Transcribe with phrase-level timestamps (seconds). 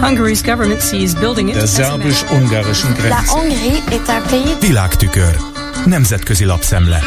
[0.00, 3.32] Hungary's government sees building it Der szerbus-ungarischen La Grenze.
[3.32, 5.36] Hongrie est un pays Világtükör.
[5.86, 7.02] Nemzetközi lapszemle.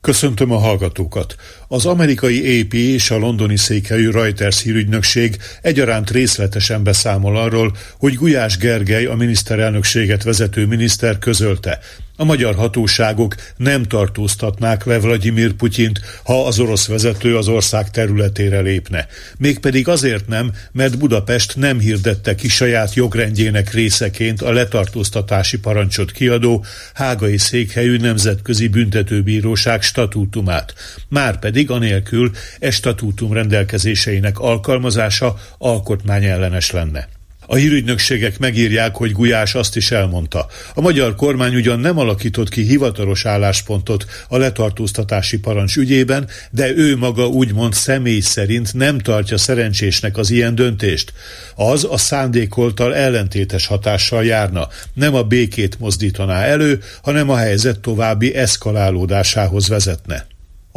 [0.00, 1.34] Köszöntöm a hallgatókat!
[1.68, 8.56] Az amerikai AP és a londoni székhelyű Reuters hírügynökség egyaránt részletesen beszámol arról, hogy Gulyás
[8.56, 11.78] Gergely, a miniszterelnökséget vezető miniszter közölte,
[12.16, 18.60] a magyar hatóságok nem tartóztatnák le Vladimir Putyint, ha az orosz vezető az ország területére
[18.60, 19.06] lépne.
[19.38, 26.64] Mégpedig azért nem, mert Budapest nem hirdette ki saját jogrendjének részeként a letartóztatási parancsot kiadó
[26.94, 30.74] hágai székhelyű nemzetközi büntetőbíróság statútumát.
[31.08, 37.15] Márpedig anélkül e statútum rendelkezéseinek alkalmazása alkotmányellenes lenne.
[37.46, 40.46] A hírügynökségek megírják, hogy Gulyás azt is elmondta.
[40.74, 46.96] A magyar kormány ugyan nem alakított ki hivatalos álláspontot a letartóztatási parancs ügyében, de ő
[46.96, 51.12] maga úgymond személy szerint nem tartja szerencsésnek az ilyen döntést.
[51.54, 54.68] Az a szándékoltal ellentétes hatással járna.
[54.92, 60.26] Nem a békét mozdítaná elő, hanem a helyzet további eszkalálódásához vezetne.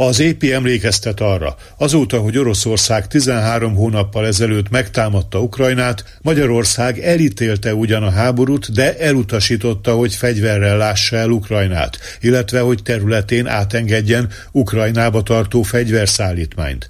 [0.02, 8.04] Az AP emlékeztet arra, azóta, hogy Oroszország 13 hónappal ezelőtt megtámadta Ukrajnát, Magyarország elítélte ugyan
[8.04, 15.62] a háborút, de elutasította, hogy fegyverrel lássa el Ukrajnát, illetve hogy területén átengedjen Ukrajnába tartó
[15.62, 16.90] fegyverszállítmányt.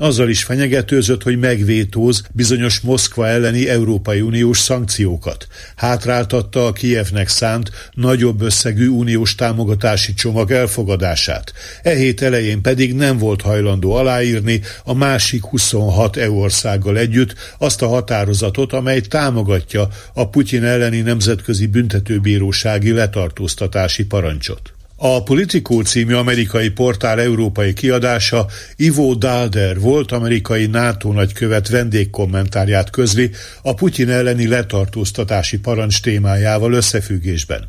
[0.00, 5.46] Azzal is fenyegetőzött, hogy megvétóz bizonyos Moszkva elleni Európai Uniós szankciókat.
[5.76, 11.52] Hátráltatta a Kijevnek szánt nagyobb összegű uniós támogatási csomag elfogadását.
[11.82, 17.82] E hét elején pedig nem volt hajlandó aláírni a másik 26 EU országgal együtt azt
[17.82, 24.72] a határozatot, amely támogatja a Putyin elleni nemzetközi büntetőbírósági letartóztatási parancsot.
[25.02, 33.30] A Politico című amerikai portál európai kiadása Ivo Dalder volt amerikai NATO nagykövet vendégkommentárját közli
[33.62, 37.68] a Putyin elleni letartóztatási parancs témájával összefüggésben.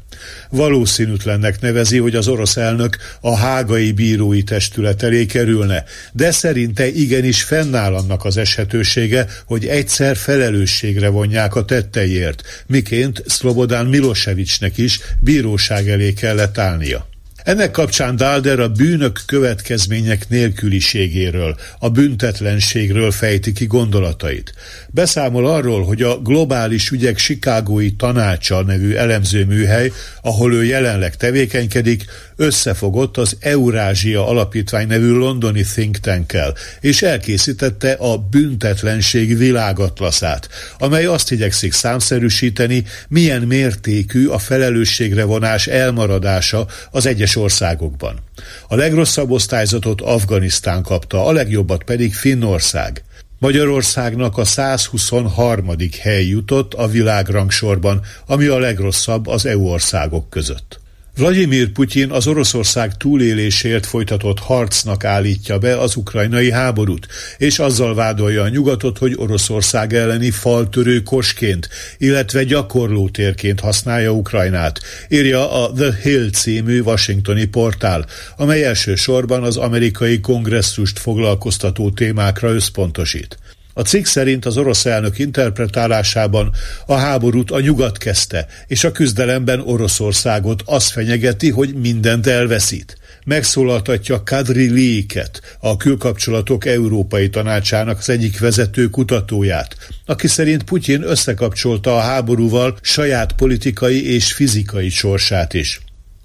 [0.49, 7.43] Valószínűtlennek nevezi, hogy az orosz elnök a hágai bírói testület elé kerülne, de szerinte igenis
[7.43, 15.89] fennáll annak az eshetősége, hogy egyszer felelősségre vonják a tetteiért, miként Szlobodán Milosevicsnek is bíróság
[15.89, 17.09] elé kellett állnia.
[17.43, 24.53] Ennek kapcsán Dalder a bűnök következmények nélküliségéről, a büntetlenségről fejti ki gondolatait.
[24.89, 29.91] Beszámol arról, hogy a Globális Ügyek Chicagói Tanácsa nevű elemzőműhely,
[30.21, 32.05] ahol ő jelenleg tevékenykedik,
[32.41, 36.33] összefogott az Eurázsia Alapítvány nevű londoni think tank
[36.79, 46.67] és elkészítette a büntetlenség világatlaszát, amely azt igyekszik számszerűsíteni, milyen mértékű a felelősségre vonás elmaradása
[46.91, 48.19] az egyes országokban.
[48.67, 53.03] A legrosszabb osztályzatot Afganisztán kapta, a legjobbat pedig Finnország.
[53.39, 55.75] Magyarországnak a 123.
[56.01, 60.80] hely jutott a világrangsorban, ami a legrosszabb az EU országok között.
[61.21, 68.43] Vladimir Putyin az Oroszország túlélésért folytatott harcnak állítja be az ukrajnai háborút, és azzal vádolja
[68.43, 74.79] a nyugatot, hogy Oroszország elleni faltörő kosként, illetve gyakorlótérként használja Ukrajnát,
[75.09, 78.05] írja a The Hill című washingtoni portál,
[78.37, 83.37] amely elsősorban az amerikai kongresszust foglalkoztató témákra összpontosít.
[83.73, 86.51] A cikk szerint az orosz elnök interpretálásában
[86.85, 92.97] a háborút a nyugat kezdte, és a küzdelemben Oroszországot az fenyegeti, hogy mindent elveszít.
[93.25, 101.95] Megszólaltatja Kadri Liiket, a külkapcsolatok Európai Tanácsának az egyik vezető kutatóját, aki szerint Putyin összekapcsolta
[101.95, 105.81] a háborúval saját politikai és fizikai sorsát is.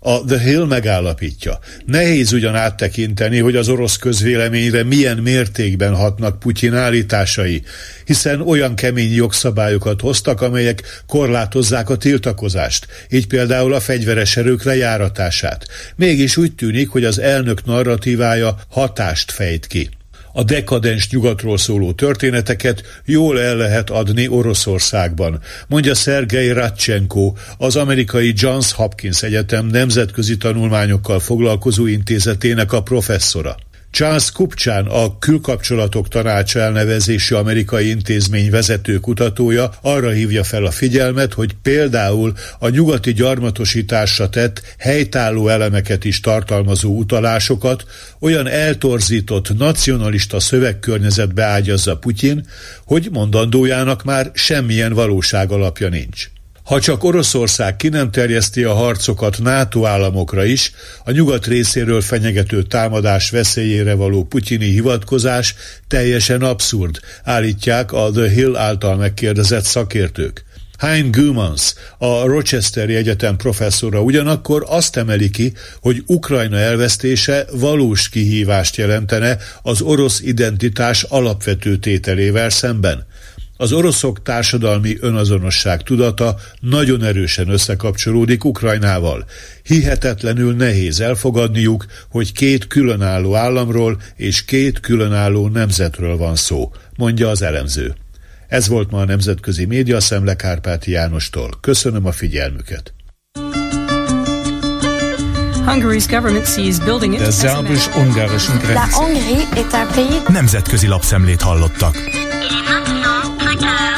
[0.08, 1.58] A The Hill megállapítja.
[1.86, 7.62] Nehéz ugyan áttekinteni, hogy az orosz közvéleményre milyen mértékben hatnak Putyin állításai,
[8.04, 15.66] hiszen olyan kemény jogszabályokat hoztak, amelyek korlátozzák a tiltakozást, így például a fegyveres erők lejáratását.
[15.96, 19.88] Mégis úgy tűnik, hogy az elnök narratívája hatást fejt ki.
[20.36, 28.32] A dekadens nyugatról szóló történeteket jól el lehet adni Oroszországban, mondja Szergei Radchenko, az amerikai
[28.36, 33.56] Johns Hopkins Egyetem nemzetközi tanulmányokkal foglalkozó intézetének a professzora.
[33.96, 41.32] Charles Kupcsán, a külkapcsolatok tanácsa elnevezési amerikai intézmény vezető kutatója arra hívja fel a figyelmet,
[41.32, 47.84] hogy például a nyugati gyarmatosításra tett helytálló elemeket is tartalmazó utalásokat
[48.20, 52.46] olyan eltorzított nacionalista szövegkörnyezetbe ágyazza Putyin,
[52.84, 56.28] hogy mondandójának már semmilyen valóság alapja nincs.
[56.66, 60.72] Ha csak Oroszország ki nem terjeszti a harcokat NATO államokra is,
[61.04, 65.54] a nyugat részéről fenyegető támadás veszélyére való putyini hivatkozás
[65.88, 70.44] teljesen abszurd, állítják a The Hill által megkérdezett szakértők.
[70.78, 78.76] Hein Gumans, a Rochesteri Egyetem professzora ugyanakkor azt emeli ki, hogy Ukrajna elvesztése valós kihívást
[78.76, 83.06] jelentene az orosz identitás alapvető tételével szemben.
[83.56, 89.24] Az oroszok társadalmi önazonosság tudata nagyon erősen összekapcsolódik Ukrajnával.
[89.62, 97.42] Hihetetlenül nehéz elfogadniuk, hogy két különálló államról és két különálló nemzetről van szó, mondja az
[97.42, 97.94] elemző.
[98.48, 101.50] Ez volt ma a Nemzetközi Média Szemle Kárpáti Jánostól.
[101.60, 102.94] Köszönöm a figyelmüket.
[105.66, 107.62] Hungary's government sees building it Grenze.
[110.28, 111.94] Nemzetközi lapszemlét hallottak.
[111.96, 112.85] Il est maintenant 5
[113.58, 113.95] time.